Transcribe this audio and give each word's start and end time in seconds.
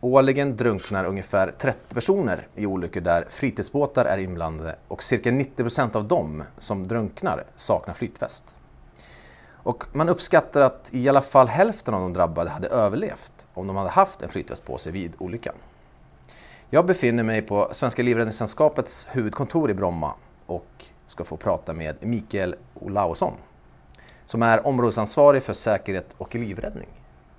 Årligen 0.00 0.56
drunknar 0.56 1.04
ungefär 1.04 1.54
30 1.58 1.94
personer 1.94 2.48
i 2.54 2.66
olyckor 2.66 3.00
där 3.00 3.26
fritidsbåtar 3.28 4.04
är 4.04 4.18
inblandade 4.18 4.76
och 4.88 5.02
cirka 5.02 5.30
90 5.30 5.56
procent 5.56 5.96
av 5.96 6.08
dem 6.08 6.42
som 6.58 6.88
drunknar 6.88 7.44
saknar 7.56 7.94
flytväst. 7.94 8.56
Och 9.48 9.84
man 9.92 10.08
uppskattar 10.08 10.60
att 10.60 10.90
i 10.92 11.08
alla 11.08 11.20
fall 11.20 11.48
hälften 11.48 11.94
av 11.94 12.00
de 12.00 12.12
drabbade 12.12 12.50
hade 12.50 12.68
överlevt 12.68 13.46
om 13.54 13.66
de 13.66 13.76
hade 13.76 13.90
haft 13.90 14.22
en 14.22 14.28
flytväst 14.28 14.64
på 14.64 14.78
sig 14.78 14.92
vid 14.92 15.12
olyckan. 15.18 15.54
Jag 16.70 16.86
befinner 16.86 17.22
mig 17.22 17.42
på 17.42 17.68
Svenska 17.72 18.02
Livräddningssällskapets 18.02 19.08
huvudkontor 19.10 19.70
i 19.70 19.74
Bromma 19.74 20.14
och 20.46 20.84
ska 21.06 21.24
få 21.24 21.36
prata 21.36 21.72
med 21.72 21.96
Mikael 22.00 22.54
Olausson 22.74 23.32
som 24.24 24.42
är 24.42 24.66
områdesansvarig 24.66 25.42
för 25.42 25.52
säkerhet 25.52 26.14
och 26.18 26.34
livräddning. 26.34 26.88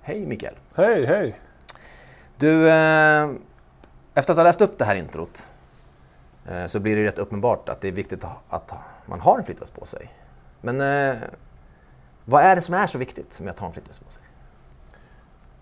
Hej 0.02 0.26
Mikael! 0.26 0.54
Hej, 0.74 1.06
hej! 1.06 1.40
Du, 2.38 2.70
eh, 2.70 3.30
efter 4.14 4.32
att 4.32 4.36
ha 4.36 4.44
läst 4.44 4.60
upp 4.60 4.78
det 4.78 4.84
här 4.84 4.96
introt 4.96 5.48
eh, 6.48 6.66
så 6.66 6.80
blir 6.80 6.96
det 6.96 7.04
rätt 7.04 7.18
uppenbart 7.18 7.68
att 7.68 7.80
det 7.80 7.88
är 7.88 7.92
viktigt 7.92 8.24
att 8.48 8.72
man 9.06 9.20
har 9.20 9.38
en 9.38 9.44
flytväst 9.44 9.74
på 9.74 9.86
sig. 9.86 10.10
Men 10.60 10.80
eh, 10.80 11.18
vad 12.24 12.42
är 12.42 12.54
det 12.54 12.60
som 12.60 12.74
är 12.74 12.86
så 12.86 12.98
viktigt 12.98 13.40
med 13.40 13.50
att 13.50 13.58
ha 13.58 13.66
en 13.66 13.72
flytväst 13.72 14.04
på 14.04 14.10
sig? 14.12 14.22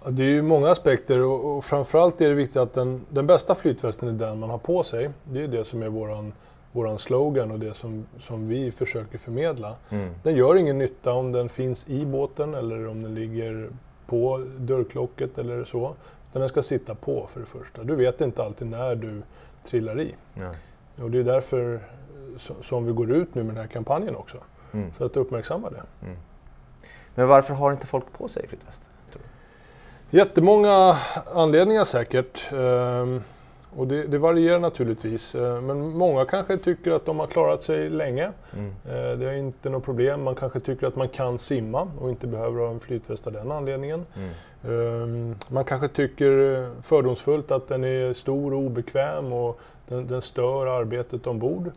Det 0.09 0.23
är 0.23 0.27
ju 0.29 0.43
många 0.43 0.71
aspekter 0.71 1.23
och, 1.23 1.57
och 1.57 1.65
framförallt 1.65 2.21
är 2.21 2.29
det 2.29 2.35
viktigt 2.35 2.57
att 2.57 2.75
den, 2.75 3.07
den 3.09 3.27
bästa 3.27 3.55
flytvästen 3.55 4.09
är 4.09 4.13
den 4.13 4.39
man 4.39 4.51
har 4.51 4.59
på 4.59 4.83
sig. 4.83 5.11
Det 5.25 5.45
är 5.45 5.49
det 5.49 5.65
som 5.65 5.83
är 5.83 5.89
våran, 5.89 6.33
våran 6.73 6.99
slogan 6.99 7.51
och 7.51 7.59
det 7.59 7.75
som, 7.75 8.07
som 8.21 8.49
vi 8.49 8.71
försöker 8.71 9.19
förmedla. 9.19 9.77
Mm. 9.91 10.15
Den 10.23 10.37
gör 10.37 10.57
ingen 10.57 10.79
nytta 10.79 11.13
om 11.13 11.33
den 11.33 11.49
finns 11.49 11.89
i 11.89 12.07
båten 12.07 12.55
eller 12.55 12.89
om 12.89 13.03
den 13.03 13.15
ligger 13.15 13.71
på 14.07 14.47
dörrklocket 14.59 15.39
eller 15.39 15.65
så. 15.65 15.95
Utan 16.37 16.41
den 16.41 16.49
ska 16.49 16.63
sitta 16.63 16.95
på 16.95 17.27
för 17.27 17.41
det 17.41 17.47
första. 17.47 17.85
Du 17.85 17.97
vet 17.97 18.21
inte 18.21 18.45
alltid 18.45 18.67
när 18.67 18.95
du 18.95 19.23
trillar 19.65 20.01
i. 20.01 20.15
Ja. 20.35 20.51
Och 21.05 21.11
det 21.11 21.19
är 21.19 21.25
därför 21.25 21.81
som 22.63 22.87
vi 22.87 22.93
går 22.93 23.11
ut 23.11 23.35
nu 23.35 23.43
med 23.43 23.55
den 23.55 23.63
här 23.63 23.71
kampanjen 23.73 24.17
också. 24.17 24.37
Mm. 24.73 24.93
För 24.93 25.07
att 25.07 25.17
uppmärksamma 25.17 25.71
det. 25.71 25.83
Mm. 26.03 26.17
Men 27.15 27.29
varför 27.29 27.55
har 27.55 27.73
inte 27.73 27.87
folk 27.87 28.13
på 28.13 28.29
sig 28.29 28.49
flytväst? 28.49 28.83
Jättemånga 30.11 30.99
anledningar 31.35 31.85
säkert. 31.85 32.53
Ehm, 32.53 33.23
och 33.77 33.87
det, 33.87 34.07
det, 34.07 34.19
varierar 34.19 34.59
naturligtvis. 34.59 35.35
Ehm, 35.35 35.67
men 35.67 35.89
många 35.89 36.25
kanske 36.25 36.59
tycker 36.59 36.91
att 36.91 37.07
de 37.07 37.19
har 37.19 37.27
klarat 37.27 37.63
sig 37.63 37.91
länge. 37.91 38.31
Mm. 38.57 38.75
Ehm, 38.91 39.21
det 39.21 39.31
är 39.31 39.35
inte 39.35 39.71
något 39.71 39.85
problem. 39.85 40.23
Man 40.23 40.35
kanske 40.35 40.61
tycker 40.61 40.87
att 40.87 40.97
man 40.97 41.09
kan 41.09 41.39
simma 41.39 41.89
och 42.01 42.11
inte 42.11 42.27
behöver 42.27 42.61
ha 42.61 42.71
en 42.71 42.81
flytväst 42.81 43.27
av 43.27 43.33
den 43.33 43.53
anledningen. 43.53 44.07
Mm. 44.17 44.31
Man 45.49 45.65
kanske 45.65 45.89
tycker 45.89 46.71
fördomsfullt 46.83 47.51
att 47.51 47.69
den 47.69 47.85
är 47.85 48.13
stor 48.13 48.55
och 48.55 48.61
obekväm 48.61 49.33
och 49.33 49.61
den, 49.89 50.07
den 50.07 50.23
stör 50.23 50.67
arbetet 50.67 51.27
ombord. 51.27 51.71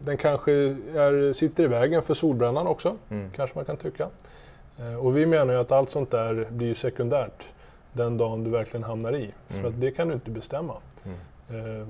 Den 0.00 0.16
kanske 0.16 0.52
är, 0.52 1.32
sitter 1.32 1.64
i 1.64 1.66
vägen 1.66 2.02
för 2.02 2.14
solbrännan 2.14 2.66
också, 2.66 2.96
mm. 3.10 3.30
kanske 3.30 3.58
man 3.58 3.64
kan 3.64 3.76
tycka. 3.76 4.08
Eh, 4.78 4.94
och 4.94 5.16
vi 5.16 5.26
menar 5.26 5.54
ju 5.54 5.60
att 5.60 5.72
allt 5.72 5.90
sånt 5.90 6.10
där 6.10 6.46
blir 6.50 6.74
sekundärt 6.74 7.46
den 7.92 8.18
dagen 8.18 8.44
du 8.44 8.50
verkligen 8.50 8.84
hamnar 8.84 9.12
i. 9.12 9.22
Mm. 9.22 9.34
För 9.62 9.68
att 9.68 9.80
det 9.80 9.90
kan 9.90 10.08
du 10.08 10.14
inte 10.14 10.30
bestämma. 10.30 10.76
Mm. 11.04 11.80
Eh, 11.80 11.86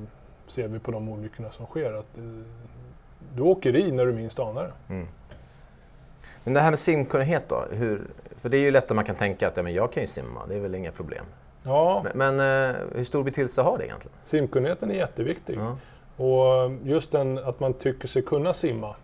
ser 0.46 0.68
vi 0.68 0.78
på 0.78 0.90
de 0.90 1.08
olyckorna 1.08 1.50
som 1.50 1.66
sker. 1.66 1.92
Att, 1.92 2.18
eh, 2.18 2.24
du 3.34 3.42
åker 3.42 3.76
i 3.76 3.92
när 3.92 4.06
du 4.06 4.12
minst 4.12 4.38
anar 4.38 4.62
det. 4.62 4.94
Mm. 4.94 5.06
Men 6.44 6.54
det 6.54 6.60
här 6.60 6.70
med 6.70 6.78
simkunnighet 6.78 7.48
då? 7.48 7.64
Hur, 7.70 8.02
för 8.40 8.48
det 8.48 8.56
är 8.56 8.60
ju 8.60 8.70
lätt 8.70 8.90
att 8.90 8.96
man 8.96 9.04
kan 9.04 9.16
tänka 9.16 9.48
att 9.48 9.56
ja, 9.56 9.62
men 9.62 9.74
jag 9.74 9.92
kan 9.92 10.02
ju 10.02 10.06
simma, 10.06 10.46
det 10.48 10.54
är 10.54 10.60
väl 10.60 10.74
inga 10.74 10.92
problem. 10.92 11.24
Ja. 11.62 12.04
Men, 12.14 12.36
men 12.36 12.70
eh, 12.70 12.76
hur 12.94 13.04
stor 13.04 13.24
betydelse 13.24 13.62
har 13.62 13.78
det 13.78 13.84
egentligen? 13.84 14.16
Simkunnigheten 14.24 14.90
är 14.90 14.94
jätteviktig. 14.94 15.58
Ja. 15.58 15.76
Och 16.24 16.72
just 16.84 17.10
den 17.10 17.38
att 17.38 17.60
man 17.60 17.74
tycker 17.74 18.08
sig 18.08 18.22
kunna 18.22 18.52
simma 18.52 18.94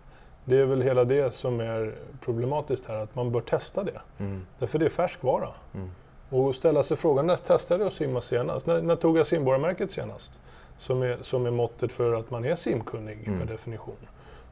det 0.45 0.57
är 0.57 0.65
väl 0.65 0.81
hela 0.81 1.03
det 1.03 1.33
som 1.33 1.59
är 1.59 1.95
problematiskt 2.21 2.85
här, 2.85 2.95
att 2.95 3.15
man 3.15 3.31
bör 3.31 3.41
testa 3.41 3.83
det. 3.83 4.01
Mm. 4.17 4.45
Därför 4.59 4.79
det 4.79 4.85
är 4.85 4.89
färskvara. 4.89 5.49
Mm. 5.73 5.89
Och 6.29 6.55
ställa 6.55 6.83
sig 6.83 6.97
frågan, 6.97 7.27
när 7.27 7.35
testade 7.35 7.83
jag 7.83 7.87
att 7.87 7.93
simma 7.93 8.21
senast? 8.21 8.65
När, 8.65 8.81
när 8.81 8.95
tog 8.95 9.17
jag 9.17 9.27
simborgarmärket 9.27 9.91
senast? 9.91 10.39
Som 10.79 11.01
är, 11.01 11.17
som 11.21 11.45
är 11.45 11.51
måttet 11.51 11.91
för 11.91 12.13
att 12.13 12.31
man 12.31 12.45
är 12.45 12.55
simkunnig 12.55 13.27
mm. 13.27 13.39
per 13.39 13.45
definition. 13.45 13.95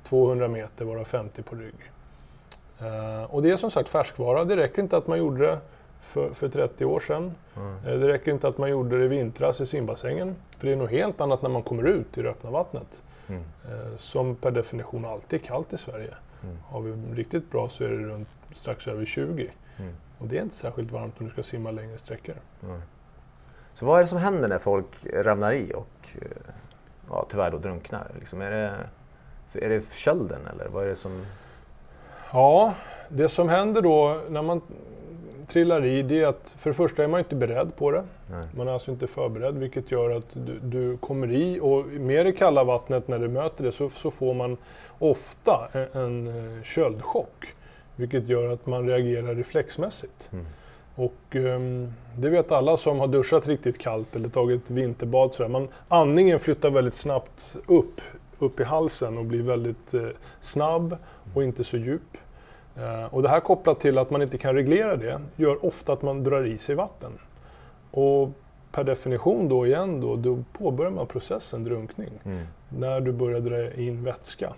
200 0.04 0.48
meter, 0.48 0.86
vara 0.86 1.06
50 1.06 1.42
på 1.42 1.56
rygg. 1.56 1.92
Uh, 2.84 3.24
och 3.24 3.44
det 3.44 3.52
är 3.52 3.58
som 3.58 3.72
sagt 3.72 3.90
färskvara. 3.90 4.44
Det 4.44 4.58
räcker 4.58 4.82
inte 4.82 4.98
att 4.98 5.08
man 5.08 5.18
gjorde 5.18 5.46
det 5.46 5.60
för, 6.02 6.30
för 6.30 6.50
30 6.50 6.86
år 6.86 7.00
sedan. 7.00 7.36
Uh, 7.58 8.00
det 8.00 8.08
räcker 8.08 8.32
inte 8.32 8.48
att 8.48 8.58
man 8.58 8.70
gjorde 8.70 8.98
det 8.98 9.06
i 9.06 9.08
vintras 9.08 9.62
i 9.62 9.66
simbassängen. 9.66 10.36
För 10.58 10.68
det 10.68 10.74
är 10.74 10.78
något 10.78 10.92
helt 10.92 11.22
annat 11.22 11.42
när 11.42 11.50
man 11.50 11.64
kommer 11.64 11.84
ut 11.84 12.18
i 12.18 12.22
det 12.22 12.30
öppna 12.30 12.52
vattnet. 12.52 13.02
Mm. 13.28 13.44
Eh, 13.70 13.98
som 13.98 14.36
per 14.36 14.52
definition 14.52 15.06
alltid 15.06 15.42
är 15.42 15.46
kallt 15.46 15.74
i 15.74 15.78
Sverige. 15.78 16.14
Mm. 16.44 16.58
Har 16.66 16.82
vi 16.82 17.16
riktigt 17.16 17.52
bra 17.52 17.70
så 17.70 17.84
är 17.84 17.90
det 17.90 17.98
runt 17.98 18.28
strax 18.56 18.88
över 18.88 19.06
20. 19.06 19.52
Mm. 19.80 19.94
Och 20.18 20.28
det 20.28 20.38
är 20.38 20.42
inte 20.42 20.56
särskilt 20.56 20.92
varmt 20.92 21.16
om 21.20 21.26
du 21.26 21.32
ska 21.32 21.44
simma 21.44 21.72
längre 21.72 21.98
sträckor. 21.98 22.36
Så 23.74 23.86
vad 23.86 23.98
är 23.98 24.04
det 24.04 24.08
som 24.08 24.18
händer 24.18 24.48
när 24.48 24.60
folk 24.60 24.86
ramlar 25.14 25.54
i 25.54 25.74
och 25.76 26.10
eh, 26.22 26.28
ja, 27.10 27.26
tyvärr 27.30 27.52
då 27.52 27.58
drunknar? 27.58 28.12
Liksom 28.20 28.42
är, 28.42 28.52
det, 28.52 29.66
är 29.66 29.70
det 29.70 29.94
kölden 29.94 30.48
eller 30.54 30.68
vad 30.68 30.84
är 30.84 30.88
det 30.88 30.96
som... 30.96 31.26
Ja, 32.34 32.74
det 33.10 33.30
som 33.30 33.50
händer 33.50 33.82
då 33.82 34.22
när 34.30 34.42
man 34.42 34.62
trillar 35.48 35.86
i 35.86 36.02
det 36.02 36.22
är 36.22 36.28
att 36.28 36.56
för 36.58 36.70
det 36.70 36.74
första 36.74 37.04
är 37.04 37.08
man 37.08 37.20
inte 37.20 37.36
beredd 37.36 37.76
på 37.76 37.92
det. 37.92 38.04
Nej. 38.32 38.48
Man 38.56 38.68
är 38.68 38.72
alltså 38.72 38.92
inte 38.92 39.08
förberedd 39.08 39.56
vilket 39.56 39.92
gör 39.92 40.10
att 40.10 40.28
du, 40.34 40.60
du, 40.60 40.98
kommer 40.98 41.32
i 41.32 41.60
och 41.62 41.86
med 41.86 42.26
det 42.26 42.32
kalla 42.32 42.64
vattnet 42.64 43.08
när 43.08 43.20
du 43.20 43.28
möter 43.28 43.64
det 43.64 43.72
så, 43.72 43.90
så 43.90 44.12
får 44.12 44.34
man 44.34 44.58
ofta 45.00 45.68
en, 45.72 46.02
en 46.02 46.28
eh, 46.28 46.64
köldchock. 46.64 47.54
Vilket 47.96 48.28
gör 48.28 48.54
att 48.54 48.66
man 48.66 48.88
reagerar 48.88 49.36
reflexmässigt. 49.36 50.30
Mm. 50.32 50.46
Och 50.96 51.36
um, 51.36 51.94
det 52.18 52.30
vet 52.30 52.52
alla 52.52 52.78
som 52.78 53.00
har 53.00 53.08
duschat 53.08 53.48
riktigt 53.48 53.78
kallt 53.78 54.16
eller 54.16 54.30
tagit 54.30 54.70
vinterbad. 54.70 55.34
Sådär. 55.34 55.50
Man, 55.50 55.68
andningen 55.88 56.40
flyttar 56.40 56.70
väldigt 56.70 56.94
snabbt 56.94 57.56
upp, 57.68 58.02
upp 58.40 58.60
i 58.60 58.64
halsen 58.64 59.18
och 59.18 59.26
blir 59.26 59.42
väldigt 59.42 59.94
eh, 59.94 60.08
snabb 60.42 60.98
och 61.34 61.44
inte 61.44 61.64
så 61.64 61.78
djup. 61.78 62.18
Eh, 62.78 63.06
och 63.06 63.22
det 63.22 63.30
här 63.30 63.40
kopplat 63.40 63.80
till 63.80 63.98
att 63.98 64.10
man 64.10 64.22
inte 64.22 64.38
kan 64.38 64.56
reglera 64.56 64.96
det 64.96 65.22
gör 65.36 65.66
ofta 65.66 65.94
att 65.94 66.02
man 66.02 66.24
drar 66.24 66.46
i 66.46 66.58
sig 66.58 66.76
vatten. 66.76 67.12
Och 67.92 68.30
per 68.72 68.84
definition 68.84 69.50
då 69.50 69.68
igen 69.68 70.02
då, 70.02 70.16
då 70.16 70.44
påbörjar 70.54 70.92
man 70.92 71.08
processen 71.08 71.64
drunkning. 71.64 72.10
Mm. 72.24 72.46
När 72.70 73.02
du 73.02 73.12
börjar 73.12 73.40
dra 73.40 73.74
in 73.74 74.04
vätska 74.04 74.54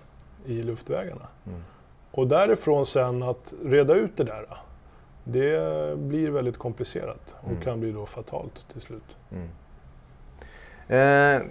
i 0.46 0.62
luftvägarna. 0.62 1.28
Mm. 1.48 1.64
Och 2.12 2.28
därifrån 2.28 2.86
sen 2.86 3.24
att 3.24 3.54
reda 3.66 3.96
ut 3.96 4.18
det 4.18 4.24
där, 4.24 4.46
det 5.24 5.98
blir 5.98 6.30
väldigt 6.30 6.58
komplicerat 6.58 7.36
och 7.42 7.52
mm. 7.52 7.62
kan 7.62 7.80
bli 7.80 7.92
då 7.92 8.06
fatalt 8.06 8.66
till 8.74 8.82
slut. 8.82 9.18
Mm. 9.32 9.48
Eh, 10.88 11.48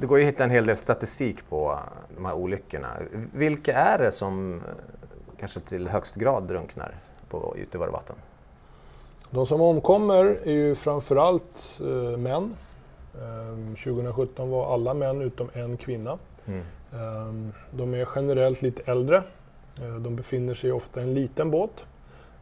det 0.00 0.06
går 0.06 0.18
ju 0.18 0.24
att 0.24 0.32
hitta 0.32 0.44
en 0.44 0.50
hel 0.50 0.66
del 0.66 0.76
statistik 0.76 1.48
på 1.48 1.78
de 2.16 2.24
här 2.24 2.34
olyckorna. 2.34 2.88
Vilka 3.32 3.74
är 3.74 3.98
det 3.98 4.12
som 4.12 4.62
kanske 5.38 5.60
till 5.60 5.88
högst 5.88 6.14
grad 6.14 6.42
drunknar 6.42 6.94
på, 7.28 7.54
ute 7.56 7.76
i 7.76 7.78
våra 7.78 7.90
vatten? 7.90 8.16
De 9.30 9.46
som 9.46 9.60
omkommer 9.60 10.24
är 10.44 10.52
ju 10.52 10.74
framförallt 10.74 11.80
eh, 11.80 12.18
män. 12.18 12.56
Eh, 13.14 13.74
2017 13.84 14.50
var 14.50 14.74
alla 14.74 14.94
män 14.94 15.22
utom 15.22 15.50
en 15.52 15.76
kvinna. 15.76 16.18
Mm. 16.46 16.60
Eh, 16.92 17.54
de 17.70 17.94
är 17.94 18.08
generellt 18.14 18.62
lite 18.62 18.82
äldre. 18.90 19.22
Eh, 19.82 19.94
de 19.94 20.16
befinner 20.16 20.54
sig 20.54 20.72
ofta 20.72 21.00
i 21.00 21.02
en 21.02 21.14
liten 21.14 21.50
båt 21.50 21.84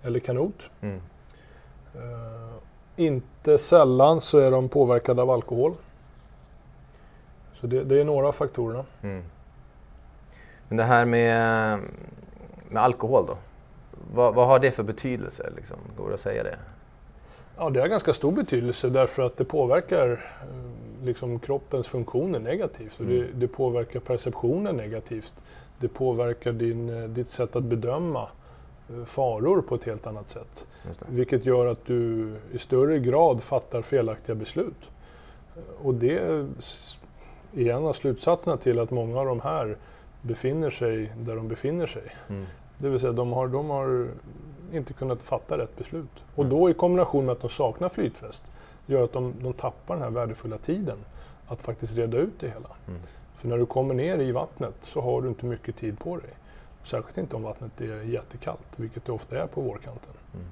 eller 0.02 0.20
kanot. 0.20 0.62
Mm. 0.80 1.00
Eh, 1.94 2.56
inte 2.96 3.58
sällan 3.58 4.20
så 4.20 4.38
är 4.38 4.50
de 4.50 4.69
påverkade 4.69 5.22
av 5.22 5.31
alkohol. 5.31 5.75
Så 7.60 7.66
det, 7.66 7.84
det 7.84 8.00
är 8.00 8.04
några 8.04 8.28
av 8.28 8.32
faktorerna. 8.32 8.84
Mm. 9.02 9.25
Men 10.69 10.76
det 10.76 10.84
här 10.84 11.04
med 11.04 11.81
med 12.68 12.82
alkohol 12.82 13.26
då? 13.26 13.36
Vad, 14.14 14.34
vad, 14.34 14.46
har 14.46 14.58
det 14.58 14.70
för 14.70 14.82
betydelse? 14.82 15.50
Liksom? 15.56 15.76
Går 15.96 16.08
det 16.08 16.14
att 16.14 16.20
säga 16.20 16.42
det? 16.42 16.56
Ja, 17.56 17.70
det 17.70 17.80
har 17.80 17.88
ganska 17.88 18.12
stor 18.12 18.32
betydelse 18.32 18.88
därför 18.88 19.22
att 19.22 19.36
det 19.36 19.44
påverkar 19.44 20.10
eh, 20.12 21.04
liksom, 21.04 21.38
kroppens 21.38 21.88
funktioner 21.88 22.38
negativt. 22.40 23.00
Mm. 23.00 23.10
Det, 23.12 23.26
det, 23.32 23.48
påverkar 23.48 24.00
perceptionen 24.00 24.76
negativt. 24.76 25.34
Det 25.78 25.88
påverkar 25.88 26.52
din, 26.52 27.02
eh, 27.02 27.08
ditt 27.08 27.28
sätt 27.28 27.56
att 27.56 27.64
bedöma 27.64 28.28
eh, 28.90 29.04
faror 29.04 29.62
på 29.62 29.74
ett 29.74 29.84
helt 29.84 30.06
annat 30.06 30.28
sätt. 30.28 30.66
Vilket 31.08 31.46
gör 31.46 31.66
att 31.66 31.86
du 31.86 32.32
i 32.52 32.58
större 32.58 32.98
grad 32.98 33.42
fattar 33.42 33.82
felaktiga 33.82 34.34
beslut. 34.34 34.90
Och 35.82 35.94
det 35.94 36.18
är 36.18 36.46
en 37.56 37.86
av 37.86 37.92
slutsatserna 37.92 38.56
till 38.56 38.78
att 38.78 38.90
många 38.90 39.20
av 39.20 39.26
de 39.26 39.40
här 39.40 39.76
befinner 40.22 40.70
sig 40.70 41.12
där 41.16 41.36
de 41.36 41.48
befinner 41.48 41.86
sig. 41.86 42.16
Mm. 42.28 42.46
Det 42.78 42.88
vill 42.88 43.00
säga 43.00 43.12
de 43.12 43.32
har, 43.32 43.48
de 43.48 43.70
har 43.70 44.08
inte 44.72 44.92
kunnat 44.92 45.22
fatta 45.22 45.58
rätt 45.58 45.76
beslut. 45.76 46.24
Och 46.34 46.44
mm. 46.44 46.58
då 46.58 46.70
i 46.70 46.74
kombination 46.74 47.26
med 47.26 47.32
att 47.32 47.40
de 47.40 47.50
saknar 47.50 47.88
flytväst 47.88 48.44
gör 48.86 49.04
att 49.04 49.12
de, 49.12 49.34
de 49.42 49.52
tappar 49.52 49.94
den 49.94 50.04
här 50.04 50.10
värdefulla 50.10 50.58
tiden 50.58 50.98
att 51.48 51.62
faktiskt 51.62 51.96
reda 51.96 52.18
ut 52.18 52.40
det 52.40 52.48
hela. 52.48 52.68
Mm. 52.88 53.00
För 53.34 53.48
när 53.48 53.58
du 53.58 53.66
kommer 53.66 53.94
ner 53.94 54.18
i 54.18 54.32
vattnet 54.32 54.74
så 54.80 55.00
har 55.00 55.22
du 55.22 55.28
inte 55.28 55.46
mycket 55.46 55.76
tid 55.76 55.98
på 55.98 56.16
dig. 56.16 56.30
Särskilt 56.82 57.18
inte 57.18 57.36
om 57.36 57.42
vattnet 57.42 57.80
är 57.80 58.02
jättekallt, 58.02 58.66
vilket 58.76 59.04
det 59.04 59.12
ofta 59.12 59.42
är 59.42 59.46
på 59.46 59.60
vårkanten. 59.60 60.12
Mm. 60.34 60.46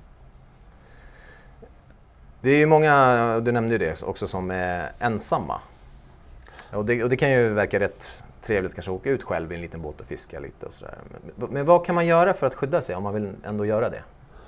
Det 2.40 2.50
är 2.50 2.56
ju 2.56 2.66
många, 2.66 3.40
du 3.40 3.52
nämnde 3.52 3.74
ju 3.74 3.78
det 3.78 4.02
också, 4.02 4.26
som 4.26 4.50
är 4.50 4.92
ensamma. 4.98 5.60
Och 6.72 6.84
det, 6.84 7.02
och 7.02 7.10
det 7.10 7.16
kan 7.16 7.30
ju 7.30 7.48
verka 7.48 7.80
rätt 7.80 8.24
trevligt 8.44 8.74
kanske 8.74 8.92
att 8.92 8.96
åka 8.96 9.10
ut 9.10 9.22
själv 9.22 9.52
i 9.52 9.54
en 9.54 9.60
liten 9.60 9.82
båt 9.82 10.00
och 10.00 10.06
fiska 10.06 10.40
lite 10.40 10.66
och 10.66 10.72
sådär. 10.72 10.94
Men, 11.36 11.48
men 11.50 11.64
vad 11.64 11.86
kan 11.86 11.94
man 11.94 12.06
göra 12.06 12.34
för 12.34 12.46
att 12.46 12.54
skydda 12.54 12.80
sig 12.80 12.96
om 12.96 13.02
man 13.02 13.14
vill 13.14 13.32
ändå 13.44 13.66
göra 13.66 13.90
det? 13.90 14.02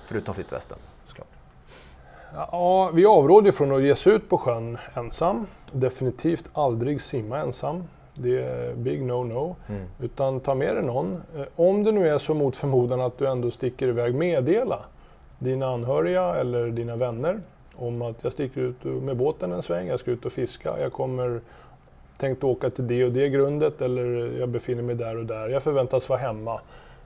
Förutom 0.06 0.34
flytvästen 0.34 0.78
såklart. 1.04 1.28
Ja, 2.34 2.90
vi 2.94 3.06
avråder 3.06 3.52
från 3.52 3.72
att 3.72 3.82
ge 3.82 3.96
sig 3.96 4.12
ut 4.12 4.28
på 4.28 4.38
sjön 4.38 4.78
ensam. 4.94 5.46
Definitivt 5.72 6.50
aldrig 6.52 7.00
simma 7.00 7.38
ensam. 7.38 7.84
Det 8.14 8.42
är 8.42 8.74
big 8.74 9.02
no-no. 9.02 9.54
Mm. 9.68 9.86
Utan 10.00 10.40
ta 10.40 10.54
med 10.54 10.74
dig 10.74 10.84
någon. 10.84 11.22
Eh, 11.36 11.44
om 11.56 11.84
det 11.84 11.92
nu 11.92 12.08
är 12.08 12.18
så 12.18 12.34
mot 12.34 12.56
förmodan 12.56 13.00
att 13.00 13.18
du 13.18 13.26
ändå 13.26 13.50
sticker 13.50 13.88
iväg, 13.88 14.14
meddela 14.14 14.84
dina 15.38 15.66
anhöriga 15.66 16.34
eller 16.34 16.66
dina 16.66 16.96
vänner 16.96 17.40
om 17.74 18.02
att 18.02 18.24
jag 18.24 18.32
sticker 18.32 18.60
ut 18.60 18.84
med 18.84 19.16
båten 19.16 19.52
en 19.52 19.62
sväng, 19.62 19.86
jag 19.86 20.00
ska 20.00 20.10
ut 20.10 20.24
och 20.24 20.32
fiska, 20.32 20.80
jag 20.80 20.92
kommer 20.92 21.40
tänkt 22.18 22.44
åka 22.44 22.70
till 22.70 22.86
det 22.86 23.04
och 23.04 23.12
det 23.12 23.28
grundet 23.28 23.80
eller 23.80 24.38
jag 24.38 24.48
befinner 24.48 24.82
mig 24.82 24.94
där 24.94 25.16
och 25.16 25.26
där. 25.26 25.48
Jag 25.48 25.62
förväntas 25.62 26.08
vara 26.08 26.18
hemma 26.18 26.60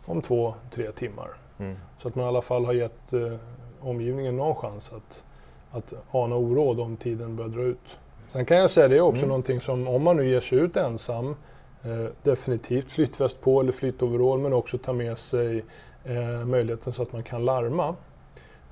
om 0.05 0.23
två, 0.23 0.55
tre 0.71 0.91
timmar. 0.91 1.29
Mm. 1.59 1.77
Så 1.99 2.09
att 2.09 2.15
man 2.15 2.25
i 2.25 2.29
alla 2.29 2.43
fall 2.43 2.65
har 2.65 2.73
gett 2.73 3.13
eh, 3.13 3.35
omgivningen 3.81 4.37
någon 4.37 4.55
chans 4.55 4.93
att, 4.93 5.25
att 5.71 5.95
ana 6.11 6.37
oråd 6.37 6.81
om 6.81 6.97
tiden 6.97 7.37
börjar 7.37 7.51
dra 7.51 7.63
ut. 7.63 7.99
Sen 8.27 8.45
kan 8.45 8.57
jag 8.57 8.71
säga 8.71 8.89
det 8.89 8.97
är 8.97 9.01
också 9.01 9.19
mm. 9.19 9.29
någonting 9.29 9.61
som 9.61 9.89
om 9.89 10.03
man 10.03 10.17
nu 10.17 10.29
ger 10.29 10.41
sig 10.41 10.59
ut 10.59 10.77
ensam, 10.77 11.37
eh, 11.83 12.07
definitivt 12.23 12.91
flytväst 12.91 13.41
på 13.41 13.61
eller 13.61 13.73
flytoverall 13.73 14.39
men 14.39 14.53
också 14.53 14.79
ta 14.79 14.93
med 14.93 15.19
sig 15.19 15.65
eh, 16.05 16.45
möjligheten 16.47 16.93
så 16.93 17.03
att 17.03 17.13
man 17.13 17.23
kan 17.23 17.45
larma. 17.45 17.95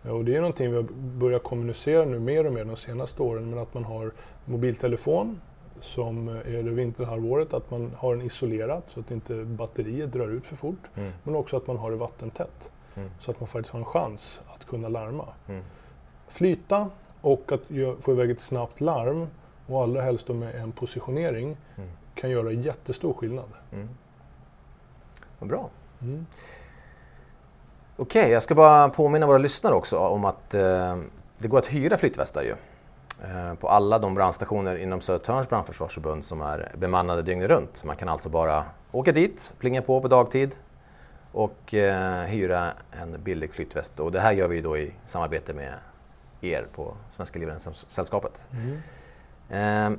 Och 0.02 0.24
det 0.24 0.36
är 0.36 0.40
någonting 0.40 0.70
vi 0.70 0.76
har 0.76 0.86
börjat 1.18 1.42
kommunicera 1.42 2.04
nu 2.04 2.18
mer 2.18 2.46
och 2.46 2.52
mer 2.52 2.64
de 2.64 2.76
senaste 2.76 3.22
åren, 3.22 3.50
men 3.50 3.58
att 3.58 3.74
man 3.74 3.84
har 3.84 4.12
mobiltelefon 4.44 5.40
som 5.80 6.28
är 6.28 6.62
det 6.62 6.70
vinterhalvåret, 6.70 7.54
att 7.54 7.70
man 7.70 7.92
har 7.98 8.16
den 8.16 8.26
isolerad 8.26 8.82
så 8.88 9.00
att 9.00 9.10
inte 9.10 9.44
batteriet 9.44 10.12
drar 10.12 10.28
ut 10.28 10.46
för 10.46 10.56
fort. 10.56 10.90
Mm. 10.94 11.12
Men 11.22 11.34
också 11.34 11.56
att 11.56 11.66
man 11.66 11.76
har 11.76 11.90
det 11.90 11.96
vattentätt. 11.96 12.70
Mm. 12.94 13.10
Så 13.20 13.30
att 13.30 13.40
man 13.40 13.46
faktiskt 13.46 13.72
har 13.72 13.78
en 13.78 13.84
chans 13.84 14.40
att 14.54 14.64
kunna 14.64 14.88
larma. 14.88 15.28
Mm. 15.48 15.62
Flyta 16.28 16.90
och 17.20 17.52
att 17.52 17.62
få 18.00 18.12
iväg 18.12 18.30
ett 18.30 18.40
snabbt 18.40 18.80
larm 18.80 19.26
och 19.66 19.82
allra 19.82 20.02
helst 20.02 20.26
då 20.26 20.34
med 20.34 20.54
en 20.54 20.72
positionering 20.72 21.56
mm. 21.76 21.90
kan 22.14 22.30
göra 22.30 22.52
jättestor 22.52 23.12
skillnad. 23.12 23.48
Mm. 23.72 23.88
Vad 25.38 25.48
bra. 25.48 25.70
Mm. 26.02 26.26
Okej, 27.96 28.20
okay, 28.20 28.32
jag 28.32 28.42
ska 28.42 28.54
bara 28.54 28.88
påminna 28.88 29.26
våra 29.26 29.38
lyssnare 29.38 29.74
också 29.74 29.98
om 29.98 30.24
att 30.24 30.54
eh, 30.54 30.98
det 31.38 31.48
går 31.48 31.58
att 31.58 31.66
hyra 31.66 31.96
flytvästar 31.96 32.42
ju. 32.42 32.54
Eh, 33.24 33.54
på 33.54 33.68
alla 33.68 33.98
de 33.98 34.14
brandstationer 34.14 34.76
inom 34.76 35.00
Södertörns 35.00 35.48
brandförsvarsförbund 35.48 36.24
som 36.24 36.40
är 36.40 36.72
bemannade 36.76 37.22
dygnet 37.22 37.50
runt. 37.50 37.84
Man 37.84 37.96
kan 37.96 38.08
alltså 38.08 38.28
bara 38.28 38.64
åka 38.92 39.12
dit, 39.12 39.54
plinga 39.58 39.82
på 39.82 40.00
på 40.00 40.08
dagtid 40.08 40.56
och 41.32 41.74
eh, 41.74 42.22
hyra 42.22 42.70
en 42.90 43.22
billig 43.22 43.54
flytväst. 43.54 44.00
Och 44.00 44.12
det 44.12 44.20
här 44.20 44.32
gör 44.32 44.48
vi 44.48 44.60
då 44.60 44.78
i 44.78 44.92
samarbete 45.04 45.54
med 45.54 45.74
er 46.40 46.66
på 46.74 46.94
Svenska 47.10 47.38
Livräddningssällskapet. 47.38 48.42
Mm. 48.52 49.94
Eh, 49.94 49.98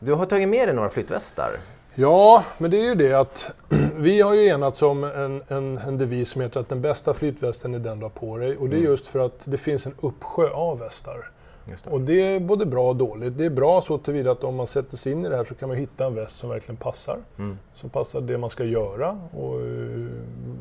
du 0.00 0.12
har 0.12 0.26
tagit 0.26 0.48
med 0.48 0.68
dig 0.68 0.74
några 0.74 0.90
flytvästar. 0.90 1.50
Ja, 1.94 2.44
men 2.58 2.70
det 2.70 2.76
är 2.76 2.84
ju 2.84 2.94
det 2.94 3.12
att 3.12 3.54
vi 3.96 4.20
har 4.20 4.34
ju 4.34 4.46
enats 4.46 4.82
om 4.82 5.04
en, 5.04 5.42
en, 5.48 5.78
en 5.78 5.98
devis 5.98 6.30
som 6.30 6.40
heter 6.40 6.60
att 6.60 6.68
den 6.68 6.82
bästa 6.82 7.14
flytvästen 7.14 7.74
är 7.74 7.78
den 7.78 7.98
du 7.98 8.04
har 8.04 8.10
på 8.10 8.38
dig. 8.38 8.56
Och 8.56 8.68
det 8.68 8.76
är 8.76 8.78
mm. 8.78 8.90
just 8.90 9.06
för 9.06 9.18
att 9.18 9.44
det 9.44 9.56
finns 9.58 9.86
en 9.86 9.94
uppsjö 10.00 10.50
av 10.50 10.78
västar. 10.78 11.31
Det. 11.64 11.90
Och 11.90 12.00
det 12.00 12.22
är 12.22 12.40
både 12.40 12.66
bra 12.66 12.88
och 12.88 12.96
dåligt. 12.96 13.38
Det 13.38 13.44
är 13.44 13.50
bra 13.50 13.82
så 13.82 13.98
tillvida 13.98 14.30
att 14.30 14.44
om 14.44 14.54
man 14.54 14.66
sätter 14.66 14.96
sig 14.96 15.12
in 15.12 15.26
i 15.26 15.28
det 15.28 15.36
här 15.36 15.44
så 15.44 15.54
kan 15.54 15.68
man 15.68 15.78
hitta 15.78 16.06
en 16.06 16.14
väst 16.14 16.38
som 16.38 16.50
verkligen 16.50 16.76
passar. 16.76 17.18
Mm. 17.38 17.58
Som 17.74 17.90
passar 17.90 18.20
det 18.20 18.38
man 18.38 18.50
ska 18.50 18.64
göra 18.64 19.18
och 19.36 19.60
eh, 19.60 20.06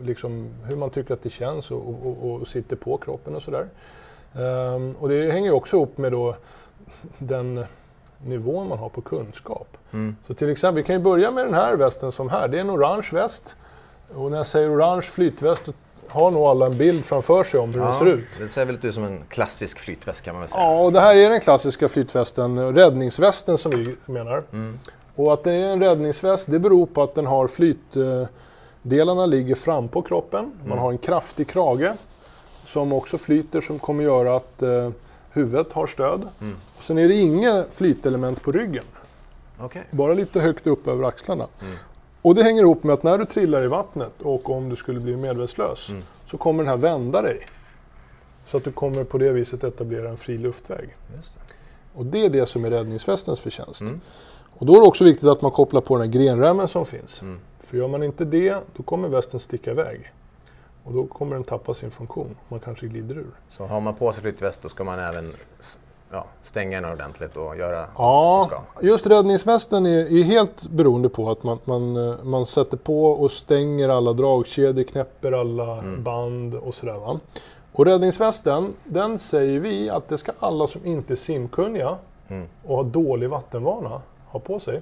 liksom 0.04 0.50
hur 0.64 0.76
man 0.76 0.90
tycker 0.90 1.14
att 1.14 1.22
det 1.22 1.30
känns 1.30 1.72
och, 1.72 2.06
och, 2.06 2.32
och 2.32 2.48
sitter 2.48 2.76
på 2.76 2.98
kroppen 2.98 3.36
och 3.36 3.42
sådär. 3.42 3.68
Um, 4.34 4.96
och 5.00 5.10
det 5.10 5.32
hänger 5.32 5.52
också 5.52 5.84
upp 5.84 5.98
med 5.98 6.12
då 6.12 6.36
den 7.18 7.66
nivån 8.26 8.68
man 8.68 8.78
har 8.78 8.90
på 8.90 9.02
kunskap. 9.02 9.78
Mm. 9.92 10.16
Så 10.28 10.34
till 10.34 10.50
exempel, 10.50 10.76
vi 10.76 10.88
kan 10.88 10.96
ju 10.96 11.02
börja 11.02 11.32
med 11.32 11.46
den 11.46 11.54
här 11.54 11.76
västen 11.76 12.12
som 12.12 12.30
här. 12.30 12.48
Det 12.48 12.58
är 12.58 12.62
en 12.62 12.70
orange 12.70 13.08
väst. 13.12 13.56
Och 14.16 14.32
när 14.32 14.38
jag 14.38 14.48
säger 14.48 14.76
orange 14.76 15.02
flytväst 15.02 15.70
har 16.12 16.32
nog 16.32 16.44
alla 16.44 16.66
en 16.66 16.78
bild 16.78 17.06
framför 17.06 17.44
sig 17.44 17.60
om 17.60 17.74
hur 17.74 17.80
ja, 17.82 17.88
den 17.88 18.00
ser 18.00 18.06
ut. 18.06 18.40
Det 18.40 18.50
ser 18.50 18.66
väl 18.66 18.80
ut 18.82 18.94
som 18.94 19.04
en 19.04 19.24
klassisk 19.30 19.80
flytväst 19.80 20.22
kan 20.22 20.34
man 20.34 20.42
väl 20.42 20.50
säga. 20.50 20.64
Ja, 20.64 20.82
och 20.82 20.94
det 20.94 21.00
här 21.00 21.16
är 21.16 21.30
den 21.30 21.40
klassiska 21.40 21.90
flytvästen, 21.90 22.76
räddningsvästen 22.76 23.58
som 23.58 23.72
vi 23.72 23.96
menar. 24.06 24.44
Mm. 24.54 24.80
Och 25.16 25.34
att 25.34 25.44
det 25.44 25.52
är 25.52 25.74
en 25.74 25.80
räddningsväst, 25.80 26.52
det 26.52 26.60
beror 26.60 26.86
på 26.86 27.04
att 27.04 27.16
den 27.16 27.26
har 27.26 27.48
flytdelarna 27.48 29.26
ligger 29.26 29.56
fram 29.56 29.88
på 29.88 30.02
kroppen. 30.02 30.52
Man 30.60 30.68
mm. 30.68 30.80
har 30.80 30.92
en 30.92 30.98
kraftig 30.98 31.48
krage 31.48 31.92
som 32.66 32.94
också 32.94 33.18
flyter 33.18 33.62
som 33.62 33.80
kommer 33.80 34.04
göra 34.04 34.36
att 34.36 34.62
eh, 34.62 34.90
huvudet 35.32 35.74
har 35.74 35.88
stöd. 35.88 36.28
Mm. 36.42 36.56
Och 36.78 36.84
sen 36.84 36.98
är 36.98 37.08
det 37.08 37.16
inga 37.16 37.64
flytelement 37.72 38.42
på 38.42 38.52
ryggen. 38.52 38.84
Okay. 39.64 39.82
Bara 39.92 40.14
lite 40.14 40.40
högt 40.40 40.68
upp 40.68 40.88
över 40.88 41.04
axlarna. 41.04 41.48
Mm. 41.62 41.74
Och 42.22 42.36
det 42.36 42.44
hänger 42.44 42.62
ihop 42.62 42.84
med 42.84 42.94
att 42.94 43.04
när 43.04 43.18
du 43.18 43.26
trillar 43.26 43.64
i 43.64 43.68
vattnet 43.68 44.22
och 44.22 44.50
om 44.50 44.70
du 44.70 44.76
skulle 44.76 45.00
bli 45.00 45.18
medvetslös 45.18 45.90
mm. 45.90 46.04
så 46.28 46.38
kommer 46.38 46.64
den 46.64 46.70
här 46.70 46.78
vända 46.78 47.22
dig. 47.22 47.48
Så 48.48 48.58
att 48.58 48.64
du 48.64 48.72
kommer 48.72 49.04
på 49.04 49.18
det 49.18 49.32
viset 49.32 49.64
etablera 49.64 50.10
en 50.10 50.18
fri 50.18 50.38
luftväg. 50.38 50.96
Det. 51.08 51.40
Och 51.96 52.06
det 52.06 52.26
är 52.26 52.30
det 52.30 52.46
som 52.46 52.66
är 52.66 52.70
räddningsvästens 52.70 53.40
förtjänst. 53.40 53.82
Mm. 53.82 54.02
Och 54.58 54.66
då 54.66 54.76
är 54.76 54.82
det 54.82 54.88
också 54.88 55.04
viktigt 55.04 55.30
att 55.30 55.42
man 55.42 55.52
kopplar 55.52 55.82
på 55.82 55.98
den 55.98 56.08
här 56.08 56.14
grenremmen 56.20 56.68
som 56.68 56.86
finns. 56.86 57.22
Mm. 57.22 57.40
För 57.60 57.78
gör 57.78 57.88
man 57.88 58.04
inte 58.04 58.26
det, 58.26 58.56
då 58.76 58.84
kommer 58.84 59.10
västen 59.10 59.40
sticka 59.40 59.72
iväg. 59.72 60.12
Och 60.84 60.94
då 60.94 61.06
kommer 61.06 61.36
den 61.36 61.44
tappa 61.44 61.74
sin 61.74 61.92
funktion. 61.92 62.36
Man 62.48 62.60
kanske 62.60 62.88
glider 62.88 63.16
ur. 63.16 63.32
Så 63.50 63.66
har 63.66 63.82
man 63.82 63.96
på 63.96 64.14
sig 64.14 64.22
flytväst 64.22 64.62
då 64.62 64.70
ska 64.70 64.84
man 64.84 65.00
även 65.00 65.34
ja, 66.12 66.26
stänga 66.44 66.82
den 66.82 66.92
ordentligt 66.92 67.38
och 67.38 67.58
göra 67.58 67.88
Ja, 67.98 68.50
just 68.82 69.08
räddningsvästen 69.08 69.86
är, 69.86 70.20
är, 70.20 70.24
helt 70.24 70.70
beroende 70.70 71.10
på 71.10 71.30
att 71.30 71.44
man, 71.44 71.60
man, 71.64 71.98
eh, 71.98 72.24
man 72.24 72.46
sätter 72.46 72.78
på 72.78 73.06
och 73.06 73.32
stänger 73.32 73.90
alla 73.90 74.14
dragkedjor, 74.14 74.84
knäpper 74.84 75.32
alla 75.32 75.78
mm. 75.78 76.04
band 76.04 76.56
och 76.56 76.74
sådär. 76.74 76.94
Va? 76.98 77.20
Och 77.72 77.86
räddningsvästen, 77.86 78.74
den 78.84 79.20
säger 79.20 79.60
vi 79.60 79.90
att 79.90 80.08
det 80.08 80.18
ska 80.18 80.32
alla 80.40 80.68
som 80.68 80.86
inte 80.86 81.14
är 81.14 81.16
simkunniga 81.16 81.98
mm. 82.28 82.48
och 82.66 82.76
har 82.76 82.84
dålig 82.84 83.30
vattenvana 83.30 84.02
ha 84.28 84.40
på 84.40 84.60
sig. 84.60 84.82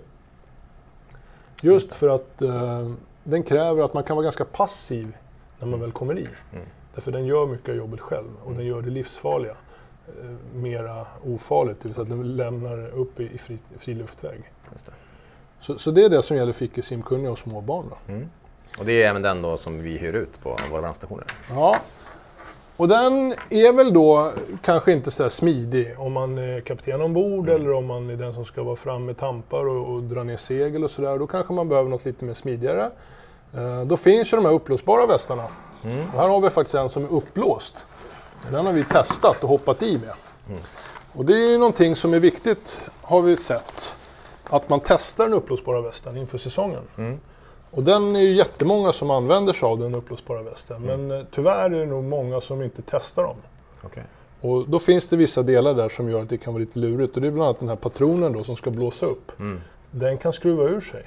Just 1.63 1.93
för 1.93 2.09
att 2.09 2.41
eh, 2.41 2.89
den 3.23 3.43
kräver 3.43 3.83
att 3.83 3.93
man 3.93 4.03
kan 4.03 4.15
vara 4.15 4.23
ganska 4.23 4.45
passiv 4.45 5.17
när 5.59 5.67
man 5.67 5.79
väl 5.81 5.91
kommer 5.91 6.17
i. 6.17 6.27
Mm. 6.53 6.65
Därför 6.93 7.11
den 7.11 7.25
gör 7.25 7.45
mycket 7.45 7.69
av 7.69 7.75
jobbet 7.75 7.99
själv 7.99 8.27
och 8.41 8.47
mm. 8.47 8.57
den 8.57 8.67
gör 8.67 8.81
det 8.81 8.89
livsfarliga 8.89 9.55
mera 10.53 11.05
ofarligt, 11.25 11.79
det 11.79 11.87
vill 11.87 11.95
säga 11.95 12.03
att 12.03 12.09
den 12.09 12.35
lämnar 12.35 12.87
upp 12.87 13.19
i, 13.19 13.37
fri, 13.37 13.57
fri 13.77 13.93
luftväg. 13.93 14.51
Det. 14.85 14.91
Så, 15.59 15.77
så, 15.77 15.91
det 15.91 16.03
är 16.03 16.09
det 16.09 16.21
som 16.21 16.37
gäller 16.37 16.53
för 16.53 16.65
icke 16.65 16.81
simkunniga 16.81 17.31
och 17.31 17.39
små 17.39 17.61
barn. 17.61 17.85
Mm. 18.07 18.29
Och 18.79 18.85
det 18.85 19.03
är 19.03 19.09
även 19.09 19.21
den 19.21 19.41
då 19.41 19.57
som 19.57 19.81
vi 19.81 19.97
hyr 19.97 20.13
ut 20.13 20.41
på 20.41 20.57
våra 20.71 20.81
brandstationer? 20.81 21.25
Ja, 21.49 21.79
och 22.79 22.87
den 22.87 23.33
är 23.49 23.73
väl 23.73 23.93
då 23.93 24.31
kanske 24.61 24.91
inte 24.91 25.11
så 25.11 25.29
smidig 25.29 25.95
om 25.97 26.13
man 26.13 26.37
är 26.37 26.61
kapten 26.61 27.01
ombord 27.01 27.49
mm. 27.49 27.61
eller 27.61 27.73
om 27.73 27.85
man 27.85 28.09
är 28.09 28.15
den 28.15 28.33
som 28.33 28.45
ska 28.45 28.63
vara 28.63 28.75
fram 28.75 29.05
med 29.05 29.17
tampar 29.17 29.67
och, 29.67 29.93
och 29.93 30.03
dra 30.03 30.23
ner 30.23 30.37
segel 30.37 30.83
och 30.83 30.91
sådär. 30.91 31.19
Då 31.19 31.27
kanske 31.27 31.53
man 31.53 31.69
behöver 31.69 31.89
något 31.89 32.05
lite 32.05 32.25
mer 32.25 32.33
smidigare. 32.33 32.91
Eh, 33.53 33.81
då 33.85 33.97
finns 33.97 34.33
ju 34.33 34.37
de 34.37 34.45
här 34.45 34.53
upplåsbara 34.53 35.05
västarna. 35.05 35.45
Mm. 35.83 35.99
Och 36.13 36.21
här 36.21 36.29
har 36.29 36.41
vi 36.41 36.49
faktiskt 36.49 36.75
en 36.75 36.89
som 36.89 37.03
är 37.03 37.13
upplåst. 37.13 37.85
Den 38.51 38.65
har 38.65 38.73
vi 38.73 38.83
testat 38.83 39.43
och 39.43 39.49
hoppat 39.49 39.83
i 39.83 39.97
med. 39.97 40.13
Mm. 40.49 40.61
Och 41.13 41.25
det 41.25 41.33
är 41.33 41.51
ju 41.51 41.57
någonting 41.57 41.95
som 41.95 42.13
är 42.13 42.19
viktigt, 42.19 42.89
har 43.01 43.21
vi 43.21 43.37
sett. 43.37 43.95
Att 44.49 44.69
man 44.69 44.79
testar 44.85 45.23
den 45.23 45.33
upplåsbara 45.33 45.81
västen 45.81 46.17
inför 46.17 46.37
säsongen. 46.37 46.83
Mm. 46.97 47.19
Och 47.71 47.83
den 47.83 48.15
är 48.15 48.19
ju 48.19 48.35
jättemånga 48.35 48.91
som 48.93 49.11
använder 49.11 49.53
sig 49.53 49.67
av 49.67 49.79
den 49.79 49.95
upplåsbara 49.95 50.41
västen. 50.41 50.83
Mm. 50.83 51.07
Men 51.07 51.19
eh, 51.19 51.25
tyvärr 51.31 51.71
är 51.71 51.79
det 51.79 51.85
nog 51.85 52.03
många 52.03 52.41
som 52.41 52.61
inte 52.61 52.81
testar 52.85 53.23
dem. 53.23 53.37
Okay. 53.83 54.03
Och 54.41 54.69
då 54.69 54.79
finns 54.79 55.09
det 55.09 55.17
vissa 55.17 55.43
delar 55.43 55.73
där 55.73 55.89
som 55.89 56.09
gör 56.09 56.21
att 56.21 56.29
det 56.29 56.37
kan 56.37 56.53
vara 56.53 56.61
lite 56.61 56.79
lurigt. 56.79 57.15
Och 57.15 57.21
det 57.21 57.27
är 57.27 57.31
bland 57.31 57.47
annat 57.47 57.59
den 57.59 57.69
här 57.69 57.75
patronen 57.75 58.33
då 58.33 58.43
som 58.43 58.55
ska 58.55 58.71
blåsa 58.71 59.05
upp. 59.05 59.39
Mm. 59.39 59.61
Den 59.91 60.17
kan 60.17 60.33
skruva 60.33 60.63
ur 60.63 60.81
sig. 60.81 61.05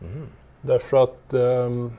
Mm. 0.00 0.26
Därför 0.60 0.96
att 0.96 1.34
um, 1.34 1.92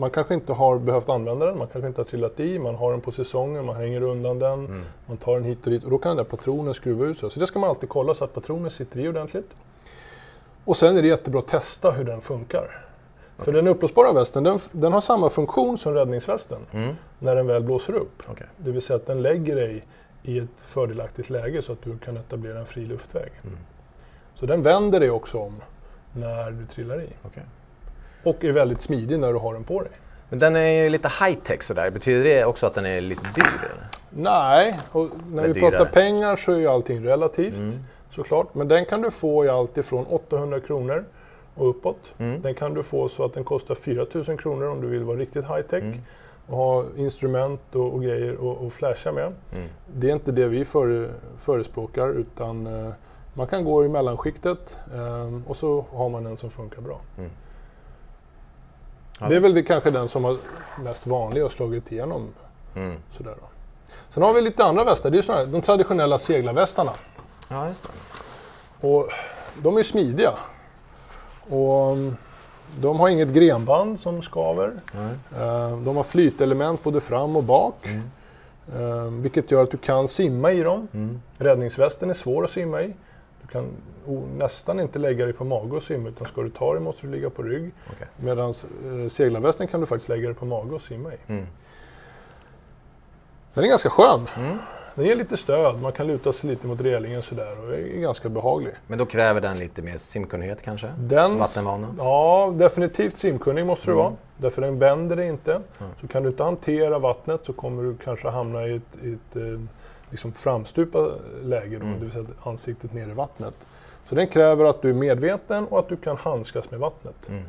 man 0.00 0.10
kanske 0.10 0.34
inte 0.34 0.52
har 0.52 0.78
behövt 0.78 1.08
använda 1.08 1.46
den, 1.46 1.58
man 1.58 1.68
kanske 1.68 1.88
inte 1.88 2.00
har 2.00 2.06
trillat 2.06 2.40
i, 2.40 2.58
man 2.58 2.74
har 2.74 2.90
den 2.90 3.00
på 3.00 3.12
säsongen, 3.12 3.64
man 3.64 3.76
hänger 3.76 4.02
undan 4.02 4.38
den, 4.38 4.52
Mm. 4.66 4.82
man 5.06 5.16
tar 5.16 5.34
den 5.34 5.44
hit 5.44 5.64
och 5.64 5.70
dit 5.70 5.84
och 5.84 5.90
då 5.90 5.98
kan 5.98 6.10
den 6.10 6.16
där 6.16 6.30
patronen 6.30 6.74
skruva 6.74 7.04
ut 7.06 7.18
sig. 7.18 7.30
Så 7.30 7.40
det 7.40 7.46
ska 7.46 7.58
man 7.58 7.70
alltid 7.70 7.88
kolla 7.88 8.14
så 8.14 8.24
att 8.24 8.34
patronen 8.34 8.70
sitter 8.70 9.00
i 9.00 9.08
ordentligt. 9.08 9.56
Och 10.64 10.76
sen 10.76 10.96
är 10.96 11.02
det 11.02 11.08
jättebra 11.08 11.38
att 11.38 11.46
testa 11.48 11.90
hur 11.90 12.04
den 12.04 12.20
funkar. 12.20 12.86
För 13.38 13.52
den 13.52 13.68
uppblåsbara 13.68 14.12
västen, 14.12 14.44
den, 14.44 14.58
den 14.72 14.92
har 14.92 15.00
samma 15.00 15.30
funktion 15.30 15.78
som 15.78 15.94
räddningsvästen 15.94 16.58
Mm. 16.72 16.94
när 17.18 17.36
den 17.36 17.46
väl 17.46 17.62
blåser 17.62 17.92
upp. 17.94 18.22
Okej. 18.30 18.46
Det 18.56 18.70
vill 18.70 18.82
säga 18.82 18.96
att 18.96 19.06
den 19.06 19.22
lägger 19.22 19.56
dig 19.56 19.84
i 20.22 20.38
ett 20.38 20.62
fördelaktigt 20.66 21.30
läge 21.30 21.62
så 21.62 21.72
att 21.72 21.82
du 21.82 21.98
kan 21.98 22.16
etablera 22.16 22.58
en 22.58 22.66
fri 22.66 22.86
luftväg. 22.86 23.32
Mm. 23.44 23.56
Så 24.34 24.46
den 24.46 24.62
vänder 24.62 25.00
dig 25.00 25.10
också 25.10 25.38
om 25.38 25.54
när 26.12 26.50
du 26.50 26.66
trillar 26.66 27.00
i. 27.02 27.08
Okej. 27.26 27.42
Och 28.24 28.44
är 28.44 28.52
väldigt 28.52 28.80
smidig 28.80 29.18
när 29.18 29.32
du 29.32 29.38
har 29.38 29.54
den 29.54 29.64
på 29.64 29.82
dig. 29.82 29.92
Men 30.28 30.38
den 30.38 30.56
är 30.56 30.82
ju 30.82 30.90
lite 30.90 31.08
high-tech 31.08 31.62
sådär. 31.62 31.90
Betyder 31.90 32.24
det 32.24 32.44
också 32.44 32.66
att 32.66 32.74
den 32.74 32.86
är 32.86 33.00
lite 33.00 33.22
dyr? 33.34 33.42
Eller? 33.44 33.86
Nej, 34.10 34.80
och 34.92 35.08
när 35.32 35.48
vi 35.48 35.54
pratar 35.54 35.70
dyrare. 35.78 35.90
pengar 35.92 36.36
så 36.36 36.52
är 36.52 36.56
ju 36.56 36.66
allting 36.66 37.04
relativt 37.06 37.58
Mm. 37.58 37.72
såklart. 38.10 38.54
Men 38.54 38.68
den 38.68 38.84
kan 38.86 39.02
du 39.02 39.10
få 39.10 39.44
i 39.44 39.48
allt 39.48 39.78
ifrån 39.78 40.06
800 40.06 40.60
kronor 40.60 41.04
och 41.54 41.70
uppåt. 41.70 42.12
Mm. 42.18 42.42
Den 42.42 42.54
kan 42.54 42.74
du 42.74 42.82
få 42.82 43.08
så 43.08 43.24
att 43.24 43.34
den 43.34 43.44
kostar 43.44 43.74
4000 43.74 44.36
kronor 44.36 44.66
om 44.68 44.80
du 44.80 44.86
vill 44.88 45.04
vara 45.04 45.16
riktigt 45.18 45.44
high 45.44 45.60
tech. 45.60 45.82
Mm. 45.82 45.98
Och 46.48 46.56
ha 46.56 46.84
instrument 46.96 47.60
och, 47.72 47.94
och 47.94 48.02
grejer 48.02 48.36
och, 48.36 48.66
och 48.66 48.72
flasha 48.72 49.12
med. 49.12 49.32
Mm. 49.54 49.68
Det 49.94 50.08
är 50.08 50.12
inte 50.12 50.32
det 50.32 50.46
vi 50.46 50.64
före, 50.64 51.08
förespråkar 51.38 52.08
utan 52.08 52.66
eh, 52.66 52.92
man 53.34 53.46
kan 53.46 53.64
gå 53.64 53.84
i 53.84 53.88
mellanskiktet 53.88 54.78
eh, 54.94 55.34
och 55.46 55.56
så 55.56 55.84
har 55.92 56.08
man 56.08 56.26
en 56.26 56.36
som 56.36 56.50
funkar 56.50 56.80
bra. 56.80 57.00
Mm. 59.20 59.30
Det 59.30 59.36
är 59.36 59.40
väl 59.40 59.54
det, 59.54 59.62
kanske 59.62 59.90
den 59.90 60.08
som 60.08 60.24
har 60.24 60.36
mest 60.84 61.06
vanlig 61.06 61.44
och 61.44 61.52
slagit 61.52 61.92
igenom. 61.92 62.28
Mm. 62.76 62.96
Sådär 63.16 63.34
då. 63.40 63.46
Sen 64.08 64.22
har 64.22 64.32
vi 64.34 64.40
lite 64.40 64.64
andra 64.64 64.84
västar, 64.84 65.10
det 65.10 65.18
är 65.18 65.22
såna 65.22 65.38
här, 65.38 65.46
de 65.46 65.60
traditionella 65.60 66.18
seglarvästarna. 66.18 66.92
Ja, 67.48 67.68
just 67.68 67.82
det. 68.80 68.86
Och 68.88 69.08
de 69.62 69.76
är 69.78 69.82
smidiga. 69.82 70.32
Och 71.48 71.90
mm, 71.92 72.16
de 72.78 73.00
har 73.00 73.08
inget 73.08 73.28
grenband 73.28 74.00
som 74.00 74.22
skaver. 74.22 74.72
Eh, 75.36 75.78
De 75.78 75.96
har 75.96 76.02
flytelement 76.04 76.82
både 76.82 77.00
fram 77.00 77.36
och 77.36 77.44
bak. 77.44 77.86
Eh, 78.74 79.02
Vilket 79.10 79.50
gör 79.50 79.62
att 79.62 79.70
du 79.70 79.76
kan 79.76 80.08
simma 80.08 80.52
i 80.52 80.62
dem. 80.62 80.88
Mm. 80.92 81.20
Räddningsvästen 81.38 82.10
är 82.10 82.14
svår 82.14 82.44
att 82.44 82.50
simma 82.50 82.82
i. 82.82 82.94
Kan 83.52 83.68
nästan 84.36 84.80
inte 84.80 84.98
lägga 84.98 85.24
dig 85.24 85.34
på 85.34 85.44
mage 85.44 85.76
och 85.76 85.82
simma 85.82 86.08
utan 86.08 86.26
ska 86.26 86.42
du 86.42 86.50
ta 86.50 86.72
dig 86.72 86.82
måste 86.82 87.06
du 87.06 87.12
ligga 87.12 87.30
på 87.30 87.42
rygg. 87.42 87.70
Okej. 87.92 88.06
Medan 88.16 88.48
eh, 88.50 89.08
seglarvästen 89.08 89.66
kan 89.66 89.80
du 89.80 89.86
faktiskt 89.86 90.08
lägga 90.08 90.26
dig 90.28 90.34
på 90.34 90.44
mage 90.44 90.74
och 90.74 90.80
simma 90.80 91.12
i. 91.14 91.16
Mm. 91.26 91.46
Den 93.54 93.64
är 93.64 93.68
ganska 93.68 93.90
skön. 93.90 94.26
Mm. 94.38 94.58
Den 94.94 95.04
ger 95.06 95.16
lite 95.16 95.36
stöd, 95.36 95.82
man 95.82 95.92
kan 95.92 96.06
luta 96.06 96.32
sig 96.32 96.50
lite 96.50 96.66
mot 96.66 96.80
relingen 96.80 97.22
sådär 97.22 97.66
och 97.66 97.74
är 97.74 98.00
ganska 98.00 98.28
behaglig. 98.28 98.72
Men 98.86 98.98
då 98.98 99.06
kräver 99.06 99.40
den 99.40 99.56
lite 99.56 99.82
mer 99.82 99.96
simkunnighet 99.98 100.62
kanske? 100.62 100.92
Den, 100.98 101.38
Vattenvana? 101.38 101.94
ja, 101.98 102.54
definitivt 102.56 103.16
simkunnig 103.16 103.66
måste 103.66 103.86
du 103.86 103.92
Mm. 103.92 104.04
vara. 104.04 104.12
Därför 104.36 104.62
den 104.62 104.78
vänder 104.78 105.16
dig 105.16 105.28
inte. 105.28 105.52
Mm. 105.52 105.92
Så 106.00 106.08
kan 106.08 106.22
du 106.22 106.28
inte 106.28 106.42
hantera 106.42 106.98
vattnet 106.98 107.40
så 107.44 107.52
kommer 107.52 107.82
du 107.82 107.96
kanske 108.04 108.28
hamna 108.28 108.66
i 108.66 108.76
ett, 108.76 108.96
i 109.02 109.12
ett 109.12 109.36
eh, 109.36 109.60
liksom 110.10 110.32
framstupa 110.32 111.08
läge, 111.44 111.78
då, 111.78 111.84
Mm. 111.86 111.98
det 111.98 112.04
vill 112.04 112.12
säga 112.12 112.24
ansiktet 112.42 112.92
ner 112.94 113.08
i 113.08 113.12
vattnet. 113.12 113.66
Så 114.08 114.14
den 114.14 114.26
kräver 114.26 114.64
att 114.64 114.82
du 114.82 114.90
är 114.90 114.94
medveten 114.94 115.66
och 115.66 115.78
att 115.78 115.88
du 115.88 115.96
kan 115.96 116.16
handskas 116.16 116.70
med 116.70 116.80
vattnet. 116.80 117.28
Mm. 117.28 117.42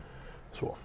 Så. 0.52 0.76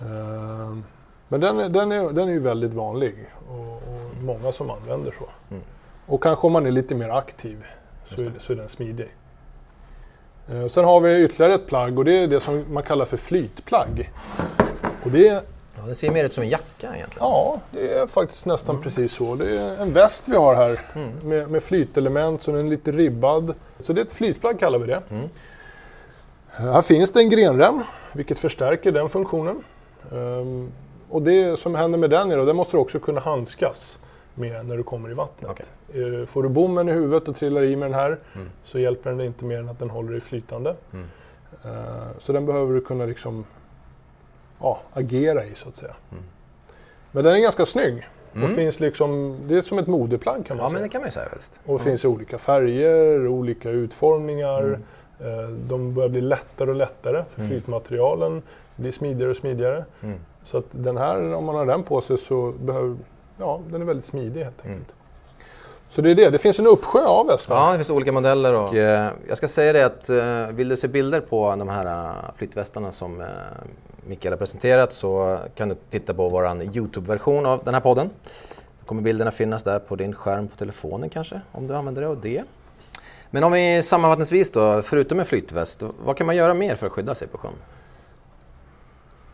Ehm, 0.00 0.84
Men 1.28 1.40
den 1.40 1.60
är, 1.60 1.68
den, 1.68 1.92
är, 1.92 2.10
den 2.12 2.28
är 2.28 2.32
ju 2.32 2.38
väldigt 2.40 2.74
vanlig 2.74 3.14
och, 3.48 3.74
och 3.76 4.22
många 4.22 4.52
som 4.52 4.70
använder 4.70 5.14
så. 5.18 5.24
Mm. 5.50 5.62
Och 6.06 6.22
kanske 6.22 6.46
om 6.46 6.52
man 6.52 6.66
är 6.66 6.70
lite 6.70 6.94
mer 6.94 7.08
aktiv 7.08 7.64
så 8.08 8.14
är, 8.22 8.32
så 8.40 8.52
är 8.52 8.56
den 8.56 8.68
smidig. 8.68 9.08
Eh, 10.48 10.66
Sen 10.66 10.84
har 10.84 11.00
vi 11.00 11.24
ytterligare 11.24 11.54
ett 11.54 11.66
plagg 11.66 11.98
och 11.98 12.04
det 12.04 12.12
är 12.18 12.26
det 12.28 12.40
som 12.40 12.64
man 12.70 12.82
kallar 12.82 13.04
för 13.04 13.16
flytplagg. 13.16 14.10
Och 15.04 15.10
det, 15.10 15.44
Ja, 15.76 15.82
det 15.86 15.94
ser 15.94 16.10
mer 16.10 16.24
ut 16.24 16.34
som 16.34 16.42
en 16.42 16.48
jacka 16.48 16.94
egentligen. 16.96 17.28
ja, 17.28 17.60
det 17.70 17.92
är 17.92 18.06
faktiskt 18.06 18.46
nästan 18.46 18.82
precis 18.82 19.12
så. 19.12 19.34
Det 19.34 19.58
är 19.58 19.82
en 19.82 19.92
väst 19.92 20.24
vi 20.28 20.36
har 20.36 20.54
här 20.54 20.80
Mm. 20.94 21.10
med, 21.22 21.50
med 21.50 21.62
flytelement 21.62 22.42
så 22.42 22.50
den 22.52 22.66
är 22.66 22.70
lite 22.70 22.92
ribbad. 22.92 23.54
Så 23.80 23.92
det 23.92 24.00
är 24.00 24.04
ett 24.04 24.12
flytplagg 24.12 24.58
kallar 24.60 24.78
vi 24.78 24.86
det. 24.86 25.02
Mm. 25.10 25.28
Här 26.50 26.82
finns 26.82 27.12
det 27.12 27.20
en 27.20 27.30
grenrem 27.30 27.82
vilket 28.12 28.38
förstärker 28.38 28.92
den 28.92 29.08
funktionen. 29.08 29.62
Ehm, 30.12 30.70
och 31.08 31.22
det 31.22 31.58
som 31.60 31.74
händer 31.74 31.98
med 31.98 32.10
den 32.10 32.30
är 32.32 32.36
då, 32.36 32.44
den 32.44 32.56
måste 32.56 32.76
du 32.76 32.80
också 32.80 32.98
kunna 32.98 33.20
handskas 33.20 33.98
med 34.34 34.66
när 34.66 34.76
du 34.76 34.82
kommer 34.82 35.10
i 35.10 35.14
vattnet. 35.14 35.60
Eh, 35.94 36.26
Får 36.26 36.42
du 36.42 36.48
bommen 36.48 36.88
i 36.88 36.92
huvudet 36.92 37.28
och 37.28 37.36
trillar 37.36 37.62
i 37.62 37.76
med 37.76 37.90
den 37.90 37.94
här 38.00 38.18
Mm. 38.34 38.50
så 38.64 38.78
hjälper 38.78 39.10
den 39.10 39.18
dig 39.18 39.26
inte 39.26 39.44
mer 39.44 39.58
än 39.58 39.68
att 39.68 39.78
den 39.78 39.90
håller 39.90 40.12
dig 40.12 40.20
flytande. 40.20 40.74
Mm. 40.92 41.06
Eh, 41.64 42.06
Så 42.18 42.32
den 42.32 42.46
behöver 42.46 42.74
du 42.74 42.80
kunna 42.80 43.04
liksom, 43.06 43.44
ja, 44.60 44.78
agera 44.92 45.44
i 45.44 45.54
så 45.54 45.68
att 45.68 45.76
säga. 45.76 45.94
Mm. 46.12 46.22
Men 47.12 47.24
den 47.24 47.34
är 47.34 47.38
ganska 47.40 47.64
snygg. 47.66 48.08
Mm. 48.34 48.44
Och 48.44 48.50
finns 48.50 48.80
liksom, 48.80 49.36
det 49.46 49.56
är 49.56 49.60
som 49.62 49.78
ett 49.78 49.86
modeplagg 49.86 50.46
kan 50.46 50.56
man 50.56 50.64
Ja, 50.64 50.68
säga. 50.68 50.72
men 50.74 50.82
det 50.82 50.88
kan 50.88 51.00
man 51.00 51.08
ju 51.08 51.12
säga 51.12 51.28
visst. 51.36 51.60
Och 51.66 51.80
finns 51.80 52.04
i 52.04 52.08
olika 52.08 52.38
färger, 52.38 53.26
olika 53.28 53.70
utformningar. 53.70 54.62
Mm. 54.62 54.82
Eh, 55.44 55.48
De 55.48 55.94
börjar 55.94 56.08
bli 56.08 56.20
lättare 56.20 56.70
och 56.70 56.76
lättare 56.76 57.24
för 57.30 57.40
Mm. 57.40 57.50
flytmaterialen 57.50 58.42
blir 58.76 58.92
smidigare 58.92 59.30
och 59.30 59.36
smidigare. 59.36 59.84
Mm. 60.02 60.18
Så 60.44 60.58
att 60.58 60.64
den 60.70 60.96
här, 60.96 61.34
om 61.34 61.44
man 61.44 61.54
har 61.54 61.66
den 61.66 61.82
på 61.82 62.00
sig 62.00 62.18
så 62.18 62.52
behöver, 62.60 62.96
ja, 63.38 63.60
den 63.70 63.80
är 63.82 63.86
väldigt 63.86 64.04
smidig 64.04 64.44
helt 64.44 64.64
Mm. 64.64 64.76
enkelt. 64.78 64.94
Så 65.90 66.00
det 66.02 66.10
är 66.10 66.14
det, 66.14 66.30
det 66.30 66.38
finns 66.38 66.58
en 66.58 66.66
uppsjö 66.66 67.04
av 67.04 67.26
västar. 67.26 67.56
Ja, 67.56 67.72
det 67.72 67.78
finns 67.78 67.90
olika 67.90 68.12
modeller 68.12 68.54
och 68.54 68.74
eh, 68.74 69.10
jag 69.28 69.36
ska 69.36 69.48
säga 69.48 69.72
det 69.72 69.86
att 69.86 70.10
eh, 70.10 70.56
vill 70.56 70.68
du 70.68 70.76
se 70.76 70.88
bilder 70.88 71.20
på 71.20 71.56
de 71.56 71.68
här 71.68 71.86
eh, 71.86 72.14
flytvästarna 72.36 72.90
som 72.92 73.20
eh, 73.20 73.26
Mikael 74.06 74.32
har 74.32 74.38
presenterat 74.38 74.92
så 74.92 75.38
kan 75.54 75.68
du 75.68 75.76
titta 75.90 76.14
på 76.14 76.28
vår 76.28 76.62
Youtube-version 76.76 77.46
av 77.46 77.64
den 77.64 77.74
här 77.74 77.80
podden. 77.80 78.10
Då 78.80 78.86
kommer 78.86 79.02
bilderna 79.02 79.30
finnas 79.30 79.62
där 79.62 79.78
på 79.78 79.96
din 79.96 80.14
skärm 80.14 80.48
på 80.48 80.56
telefonen 80.56 81.10
kanske, 81.10 81.40
om 81.52 81.66
du 81.66 81.74
använder 81.74 82.02
dig 82.02 82.10
av 82.10 82.20
det. 82.20 82.42
Men 83.30 83.44
om 83.44 83.52
vi 83.52 83.82
sammanfattningsvis 83.82 84.50
då, 84.50 84.82
förutom 84.82 85.18
en 85.18 85.26
flytväst, 85.26 85.82
vad 86.04 86.16
kan 86.16 86.26
man 86.26 86.36
göra 86.36 86.54
mer 86.54 86.74
för 86.74 86.86
att 86.86 86.92
skydda 86.92 87.14
sig 87.14 87.28
på 87.28 87.38
sjön? 87.38 87.52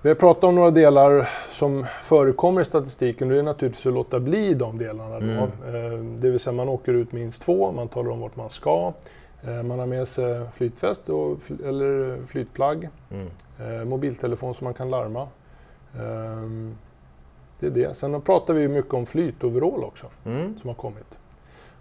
Vi 0.06 0.10
har 0.10 0.16
pratat 0.16 0.44
om 0.44 0.54
några 0.54 0.70
delar 0.70 1.28
som 1.48 1.86
förekommer 2.02 2.60
i 2.60 2.64
statistiken 2.64 3.28
och 3.28 3.34
det 3.34 3.38
är 3.40 3.42
naturligtvis 3.42 3.86
att 3.86 3.92
låta 3.92 4.20
bli 4.20 4.54
de 4.54 4.78
delarna. 4.78 5.20
Då. 5.20 5.26
Mm. 5.26 5.92
Eh, 5.92 5.98
Det 6.20 6.30
vill 6.30 6.40
säga 6.40 6.52
man 6.54 6.68
åker 6.68 6.92
ut 6.94 7.12
minst 7.12 7.42
två, 7.42 7.72
man 7.72 7.88
talar 7.88 8.10
om 8.10 8.20
vart 8.20 8.36
man 8.36 8.50
ska. 8.50 8.92
Eh, 9.42 9.62
Man 9.62 9.78
har 9.78 9.86
med 9.86 10.08
sig 10.08 10.46
flytväst 10.52 11.08
och, 11.08 11.38
eller 11.64 12.18
flytplagg. 12.26 12.88
Mm. 13.10 13.26
Eh, 13.80 13.84
mobiltelefon 13.84 14.54
som 14.54 14.64
man 14.64 14.74
kan 14.74 14.90
larma. 14.90 15.28
Ehm, 16.00 16.76
det 17.60 17.66
är 17.66 17.70
det. 17.70 17.96
Sen 17.96 18.20
pratar 18.20 18.54
vi 18.54 18.68
mycket 18.68 18.94
om 18.94 19.06
flytoverall 19.06 19.84
också, 19.84 20.06
Mm. 20.24 20.58
som 20.60 20.68
har 20.68 20.74
kommit. 20.74 21.18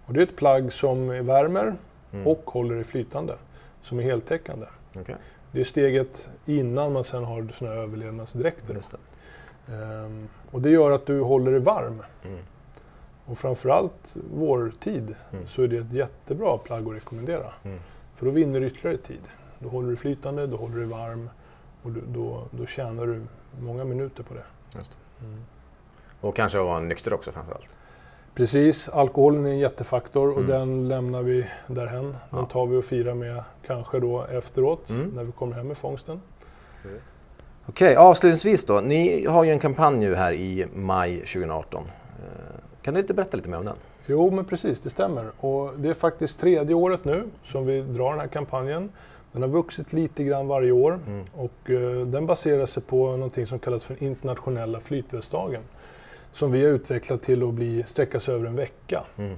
Och 0.05 0.13
det 0.13 0.19
är 0.19 0.23
ett 0.23 0.35
plagg 0.35 0.73
som 0.73 1.25
värmer 1.25 1.73
Mm. 2.13 2.27
och 2.27 2.41
håller 2.45 2.75
det 2.75 2.83
flytande, 2.83 3.33
som 3.81 3.99
är 3.99 4.03
heltäckande. 4.03 4.65
Okej. 4.95 5.15
Det 5.55 5.61
är 5.61 5.65
steget 5.65 6.29
innan 6.45 6.93
man 6.93 7.03
sen 7.03 7.23
har 7.23 7.47
såna 7.53 7.71
här 7.71 7.77
överlevnadsdräkter. 7.77 8.81
Ehm, 9.67 10.27
och 10.51 10.61
det 10.61 10.69
gör 10.69 10.91
att 10.91 11.05
du 11.05 11.21
håller 11.21 11.51
dig 11.51 11.59
varm. 11.59 12.03
Mm. 12.25 12.39
Och 13.25 13.37
framförallt 13.37 14.17
vårtid 14.33 15.15
Mm. 15.31 15.47
så 15.47 15.61
är 15.61 15.67
det 15.67 15.77
ett 15.77 15.91
jättebra 15.91 16.57
plagg 16.57 16.87
att 16.87 16.93
rekommendera. 16.95 17.53
Mm. 17.63 17.79
För 18.15 18.25
då 18.25 18.31
vinner 18.31 18.59
du 18.59 18.67
ytterligare 18.67 18.97
tid. 18.97 19.21
Då 19.59 19.69
håller 19.69 19.89
du 19.89 19.95
flytande, 19.95 20.47
då 20.47 20.57
håller 20.57 20.75
du 20.75 20.85
varm 20.85 21.29
och 21.83 21.91
du, 21.91 22.01
då, 22.07 22.43
då 22.51 22.65
tjänar 22.65 23.05
du 23.05 23.21
många 23.59 23.83
minuter 23.83 24.23
på 24.23 24.33
det. 24.33 24.45
Just 24.77 24.91
det. 24.91 25.25
Mm. 25.25 25.43
Och 26.21 26.35
kanske 26.35 26.59
att 26.59 26.65
vara 26.65 26.79
nykter 26.79 27.13
också 27.13 27.31
framförallt. 27.31 27.69
Precis, 28.35 28.89
alkoholen 28.89 29.45
är 29.45 29.49
en 29.49 29.57
jättefaktor 29.59 30.29
och 30.31 30.37
Mm. 30.41 30.49
den 30.49 30.87
lämnar 30.87 31.21
vi 31.23 31.45
därhen. 31.67 32.03
Den 32.05 32.15
Ja. 32.39 32.45
tar 32.51 32.65
vi 32.65 32.77
och 32.77 32.85
firar 32.85 33.13
med 33.13 33.43
kanske 33.67 33.99
då 33.99 34.23
efteråt 34.23 34.89
Mm. 34.89 35.07
när 35.15 35.23
vi 35.23 35.31
kommer 35.31 35.55
hem 35.55 35.67
med 35.67 35.77
fångsten. 35.77 36.21
Okej, 37.65 37.95
avslutningsvis 37.95 38.65
då. 38.65 38.79
Ni 38.81 39.25
har 39.25 39.43
ju 39.43 39.51
en 39.51 39.59
kampanj 39.59 39.99
nu 39.99 40.15
här 40.15 40.33
i 40.33 40.65
maj 40.73 41.19
2018. 41.25 41.83
Eh, 41.83 42.55
Kan 42.81 42.93
du 42.93 42.99
inte 42.99 43.13
berätta 43.13 43.37
lite 43.37 43.49
mer 43.49 43.57
om 43.57 43.65
den? 43.65 43.75
Jo, 44.07 44.31
men 44.31 44.45
precis, 44.45 44.79
det 44.79 44.89
stämmer. 44.89 45.31
Och 45.39 45.73
det 45.77 45.89
är 45.89 45.93
faktiskt 45.93 46.39
tredje 46.39 46.75
året 46.75 47.05
nu 47.05 47.23
som 47.43 47.65
vi 47.65 47.81
drar 47.81 48.11
den 48.11 48.19
här 48.19 48.27
kampanjen. 48.27 48.89
Den 49.31 49.41
har 49.41 49.49
vuxit 49.49 49.93
lite 49.93 50.23
grann 50.23 50.47
varje 50.47 50.71
år 50.71 50.99
Mm. 51.07 51.25
och 51.33 51.69
eh, 51.69 52.05
den 52.07 52.25
baserar 52.25 52.65
sig 52.65 52.83
på 52.83 53.11
någonting 53.11 53.45
som 53.45 53.59
kallas 53.59 53.83
för 53.85 54.03
internationella 54.03 54.79
flytvästdagen. 54.79 55.61
Som 56.35 56.51
vi 56.51 56.65
har 56.65 56.71
utvecklat 56.71 57.21
till 57.21 57.43
att 57.43 57.53
bli, 57.53 57.83
sträcka 57.83 58.19
sig 58.19 58.33
över 58.33 58.47
en 58.47 58.55
vecka. 58.55 59.03
Mm. 59.17 59.37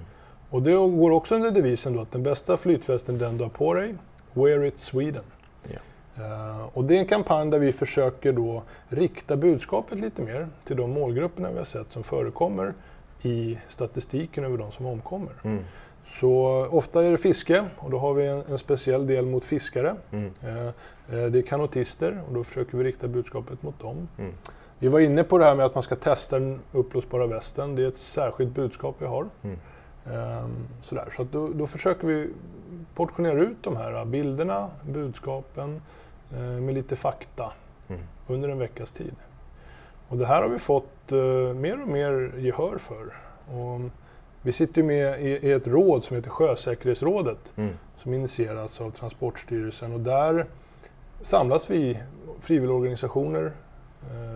Och 0.50 0.62
det 0.62 0.72
går 0.72 1.12
också 1.12 1.36
under 1.36 1.52
devisen 1.52 1.94
då 1.94 2.02
att 2.02 2.12
den 2.12 2.24
bästa 2.24 2.58
flytvästen 2.58 3.18
den 3.18 3.38
du 3.38 3.44
har 3.44 3.50
på 3.50 3.74
dig. 3.74 3.96
Wear 4.34 4.66
it 4.66 4.80
Sweden. 4.80 5.24
Ja. 5.64 5.80
Eh, 6.24 6.66
och 6.74 6.84
det 6.84 6.96
är 6.96 7.00
en 7.00 7.06
kampanj 7.06 7.52
där 7.52 7.60
vi 7.60 7.72
försöker 7.72 8.34
då 8.34 8.64
rikta 8.90 9.36
budskapet 9.36 10.00
lite 10.00 10.22
mer 10.22 10.48
till 10.64 10.78
de 10.78 10.92
målgrupperna 10.92 11.52
vi 11.52 11.58
har 11.58 11.66
sett 11.66 11.92
som 11.92 12.04
förekommer 12.04 12.74
i 13.22 13.58
statistiken 13.70 14.44
över 14.44 14.58
de 14.58 14.72
som 14.72 14.86
omkommer. 14.86 15.34
Mm. 15.44 15.64
Så 16.08 16.66
ofta 16.72 17.04
är 17.04 17.12
det 17.12 17.18
fiske 17.18 17.66
och 17.78 17.92
då 17.92 17.98
har 17.98 18.14
vi 18.14 18.26
en, 18.28 18.42
en 18.50 18.58
speciell 18.58 19.08
del 19.08 19.26
mot 19.26 19.46
fiskare. 19.46 19.96
Mm. 20.12 20.32
Eh 20.42 20.72
det 21.08 21.40
är 21.40 21.42
kanotister 21.42 22.22
och 22.28 22.34
då 22.34 22.44
försöker 22.44 22.78
vi 22.78 22.84
rikta 22.84 23.08
budskapet 23.08 23.64
mot 23.64 23.80
dem. 23.80 24.08
Mm. 24.18 24.34
Vi 24.80 24.88
var 24.88 25.00
inne 25.00 25.24
på 25.24 25.38
det 25.38 25.46
här 25.46 25.56
med 25.56 25.66
att 25.66 25.76
man 25.76 25.84
ska 25.84 25.96
testa 25.96 26.40
den 26.40 26.60
uppblåsbara 26.72 27.28
västen. 27.28 27.76
Det 27.76 27.84
är 27.84 27.88
ett 27.88 27.98
särskilt 27.98 28.52
budskap 28.52 28.96
vi 29.00 29.06
har. 29.06 29.26
Mm. 29.44 29.58
Eh, 30.06 30.48
sådär. 30.82 31.10
Så 31.16 31.24
då, 31.24 31.48
då, 31.48 31.68
försöker 31.68 32.08
vi 32.08 32.30
portionera 32.96 33.40
ut 33.40 33.58
de 33.62 33.78
här 33.78 34.06
bilderna, 34.06 34.70
budskapen 34.82 35.82
eh, 36.34 36.40
med 36.40 36.74
lite 36.74 36.96
fakta 36.96 37.52
mm. 37.88 38.02
under 38.28 38.50
en 38.50 38.60
veckas 38.60 38.92
tid. 38.92 39.16
Och 40.08 40.18
det 40.18 40.26
här 40.26 40.42
har 40.42 40.50
vi 40.50 40.58
fått 40.58 41.12
eh, 41.12 41.54
mer 41.54 41.82
och 41.82 41.88
mer 41.88 42.34
gehör 42.38 42.78
för. 42.78 43.14
Och 43.58 43.82
vi 44.42 44.52
sitter 44.52 44.84
med 44.84 45.22
i, 45.22 45.30
i, 45.30 45.52
ett 45.52 45.68
råd 45.68 46.04
som 46.04 46.16
heter 46.16 46.30
Sjösäkerhetsrådet 46.30 47.54
mm. 47.56 47.74
som 47.98 48.14
initieras 48.14 48.82
av 48.82 48.92
Transportstyrelsen 48.92 49.94
och 49.94 50.00
där 50.00 50.46
samlas 51.22 51.70
vi 51.70 52.00
frivilligorganisationer, 52.40 53.52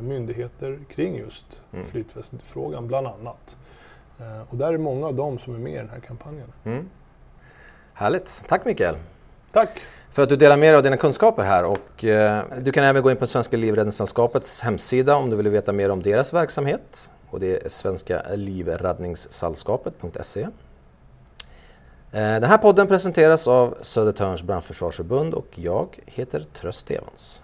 myndigheter 0.01 0.79
kring 0.89 1.17
just 1.17 1.61
mm. 1.73 1.85
flytvästfrågan 1.85 2.87
bland 2.87 3.07
annat. 3.07 3.57
Eh, 4.19 4.41
och 4.49 4.57
där 4.57 4.73
är 4.73 4.77
många 4.77 5.07
av 5.07 5.15
dem 5.15 5.39
som 5.39 5.55
är 5.55 5.59
med 5.59 5.73
i 5.73 5.77
den 5.77 5.89
här 5.89 5.99
kampanjen. 5.99 6.53
Mm. 6.63 6.89
Härligt. 7.93 8.43
Tack 8.47 8.65
Mikael. 8.65 8.95
Tack 9.51 9.81
för 10.11 10.23
att 10.23 10.29
du 10.29 10.35
delar 10.35 10.57
med 10.57 10.73
dig 10.73 10.77
av 10.77 10.83
dina 10.83 10.97
kunskaper 10.97 11.43
här. 11.43 11.65
Och, 11.65 12.05
eh, 12.05 12.43
du 12.61 12.71
kan 12.71 12.83
även 12.83 13.03
gå 13.03 13.11
in 13.11 13.17
på 13.17 13.27
Svenska 13.27 13.57
Livräddningssällskapets 13.57 14.61
hemsida 14.61 15.15
om 15.15 15.29
du 15.29 15.35
vill 15.35 15.49
veta 15.49 15.73
mer 15.73 15.89
om 15.89 16.01
deras 16.01 16.33
verksamhet. 16.33 17.09
Och 17.29 17.39
det 17.39 17.65
är 17.65 17.69
svenska 17.69 18.21
livräddningssällskapet.se. 18.35 20.41
Eh, 20.41 20.49
den 22.11 22.43
här 22.43 22.57
podden 22.57 22.87
presenteras 22.87 23.47
av 23.47 23.77
Södertörns 23.81 24.43
brandförsvarsförbund 24.43 25.33
och 25.33 25.47
jag 25.55 25.99
heter 26.05 26.45
Tröst 26.53 26.91
Evans. 26.91 27.41